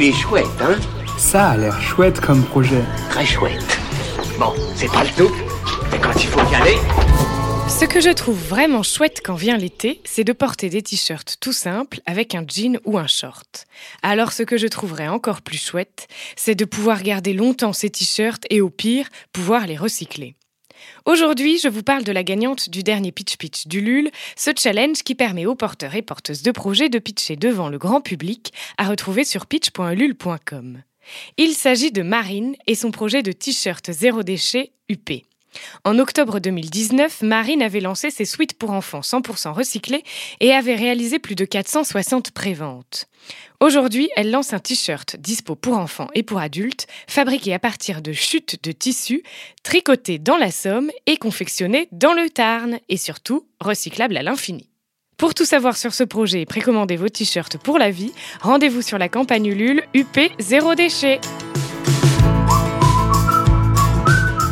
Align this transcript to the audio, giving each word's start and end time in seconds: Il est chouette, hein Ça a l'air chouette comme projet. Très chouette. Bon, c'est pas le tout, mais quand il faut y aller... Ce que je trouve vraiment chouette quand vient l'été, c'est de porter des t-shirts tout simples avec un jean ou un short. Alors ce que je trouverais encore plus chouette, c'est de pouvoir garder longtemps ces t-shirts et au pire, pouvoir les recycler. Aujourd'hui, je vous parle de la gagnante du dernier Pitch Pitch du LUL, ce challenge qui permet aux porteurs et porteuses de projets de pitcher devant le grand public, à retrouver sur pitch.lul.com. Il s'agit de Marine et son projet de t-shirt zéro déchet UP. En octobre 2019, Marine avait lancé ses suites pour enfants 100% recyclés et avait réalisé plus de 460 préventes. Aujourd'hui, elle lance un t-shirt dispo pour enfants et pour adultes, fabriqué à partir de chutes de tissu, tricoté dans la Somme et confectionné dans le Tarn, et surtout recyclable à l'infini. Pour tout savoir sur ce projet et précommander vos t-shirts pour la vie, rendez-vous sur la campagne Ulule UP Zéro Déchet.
Il 0.00 0.04
est 0.04 0.12
chouette, 0.12 0.46
hein 0.60 0.76
Ça 1.18 1.48
a 1.48 1.56
l'air 1.56 1.82
chouette 1.82 2.20
comme 2.20 2.44
projet. 2.44 2.84
Très 3.10 3.26
chouette. 3.26 3.80
Bon, 4.38 4.54
c'est 4.76 4.86
pas 4.86 5.02
le 5.02 5.10
tout, 5.10 5.34
mais 5.90 5.98
quand 5.98 6.14
il 6.14 6.28
faut 6.28 6.52
y 6.52 6.54
aller... 6.54 6.76
Ce 7.68 7.84
que 7.84 8.00
je 8.00 8.10
trouve 8.10 8.38
vraiment 8.38 8.84
chouette 8.84 9.22
quand 9.24 9.34
vient 9.34 9.56
l'été, 9.56 10.00
c'est 10.04 10.22
de 10.22 10.32
porter 10.32 10.68
des 10.68 10.82
t-shirts 10.82 11.38
tout 11.40 11.52
simples 11.52 12.00
avec 12.06 12.36
un 12.36 12.44
jean 12.46 12.78
ou 12.84 12.96
un 12.96 13.08
short. 13.08 13.66
Alors 14.04 14.30
ce 14.30 14.44
que 14.44 14.56
je 14.56 14.68
trouverais 14.68 15.08
encore 15.08 15.42
plus 15.42 15.60
chouette, 15.60 16.06
c'est 16.36 16.54
de 16.54 16.64
pouvoir 16.64 17.02
garder 17.02 17.32
longtemps 17.32 17.72
ces 17.72 17.90
t-shirts 17.90 18.44
et 18.50 18.60
au 18.60 18.70
pire, 18.70 19.08
pouvoir 19.32 19.66
les 19.66 19.76
recycler. 19.76 20.36
Aujourd'hui, 21.04 21.58
je 21.58 21.68
vous 21.68 21.82
parle 21.82 22.04
de 22.04 22.12
la 22.12 22.22
gagnante 22.22 22.68
du 22.68 22.82
dernier 22.82 23.12
Pitch 23.12 23.36
Pitch 23.36 23.66
du 23.66 23.80
LUL, 23.80 24.10
ce 24.36 24.50
challenge 24.56 25.02
qui 25.02 25.14
permet 25.14 25.46
aux 25.46 25.54
porteurs 25.54 25.94
et 25.94 26.02
porteuses 26.02 26.42
de 26.42 26.50
projets 26.50 26.88
de 26.88 26.98
pitcher 26.98 27.36
devant 27.36 27.68
le 27.68 27.78
grand 27.78 28.00
public, 28.00 28.52
à 28.76 28.88
retrouver 28.88 29.24
sur 29.24 29.46
pitch.lul.com. 29.46 30.82
Il 31.36 31.54
s'agit 31.54 31.92
de 31.92 32.02
Marine 32.02 32.54
et 32.66 32.74
son 32.74 32.90
projet 32.90 33.22
de 33.22 33.32
t-shirt 33.32 33.90
zéro 33.90 34.22
déchet 34.22 34.72
UP. 34.88 35.10
En 35.84 35.98
octobre 35.98 36.40
2019, 36.40 37.22
Marine 37.22 37.62
avait 37.62 37.80
lancé 37.80 38.10
ses 38.10 38.24
suites 38.24 38.54
pour 38.54 38.70
enfants 38.70 39.00
100% 39.00 39.52
recyclés 39.52 40.04
et 40.40 40.52
avait 40.52 40.74
réalisé 40.74 41.18
plus 41.18 41.34
de 41.34 41.44
460 41.44 42.30
préventes. 42.32 43.06
Aujourd'hui, 43.60 44.08
elle 44.16 44.30
lance 44.30 44.52
un 44.52 44.60
t-shirt 44.60 45.16
dispo 45.16 45.56
pour 45.56 45.76
enfants 45.76 46.08
et 46.14 46.22
pour 46.22 46.38
adultes, 46.38 46.86
fabriqué 47.08 47.52
à 47.54 47.58
partir 47.58 48.02
de 48.02 48.12
chutes 48.12 48.62
de 48.62 48.72
tissu, 48.72 49.22
tricoté 49.62 50.18
dans 50.18 50.36
la 50.36 50.50
Somme 50.50 50.90
et 51.06 51.16
confectionné 51.16 51.88
dans 51.90 52.12
le 52.12 52.30
Tarn, 52.30 52.78
et 52.88 52.96
surtout 52.96 53.46
recyclable 53.60 54.16
à 54.16 54.22
l'infini. 54.22 54.68
Pour 55.16 55.34
tout 55.34 55.44
savoir 55.44 55.76
sur 55.76 55.94
ce 55.94 56.04
projet 56.04 56.42
et 56.42 56.46
précommander 56.46 56.96
vos 56.96 57.08
t-shirts 57.08 57.58
pour 57.58 57.78
la 57.78 57.90
vie, 57.90 58.12
rendez-vous 58.40 58.82
sur 58.82 58.98
la 58.98 59.08
campagne 59.08 59.46
Ulule 59.46 59.82
UP 59.92 60.20
Zéro 60.38 60.76
Déchet. 60.76 61.20